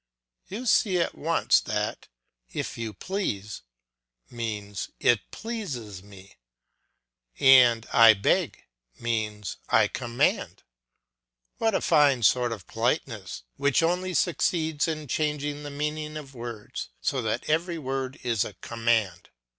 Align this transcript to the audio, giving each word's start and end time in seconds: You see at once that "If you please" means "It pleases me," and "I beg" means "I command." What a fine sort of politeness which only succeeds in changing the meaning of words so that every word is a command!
You 0.47 0.65
see 0.65 0.97
at 0.97 1.13
once 1.15 1.59
that 1.59 2.07
"If 2.51 2.75
you 2.75 2.91
please" 2.91 3.61
means 4.31 4.89
"It 4.99 5.29
pleases 5.29 6.01
me," 6.01 6.37
and 7.39 7.85
"I 7.93 8.15
beg" 8.15 8.63
means 8.99 9.57
"I 9.69 9.87
command." 9.87 10.63
What 11.59 11.75
a 11.75 11.81
fine 11.81 12.23
sort 12.23 12.51
of 12.51 12.65
politeness 12.65 13.43
which 13.57 13.83
only 13.83 14.15
succeeds 14.15 14.87
in 14.87 15.07
changing 15.07 15.61
the 15.61 15.69
meaning 15.69 16.17
of 16.17 16.33
words 16.33 16.89
so 16.99 17.21
that 17.21 17.47
every 17.47 17.77
word 17.77 18.17
is 18.23 18.43
a 18.43 18.53
command! 18.53 19.29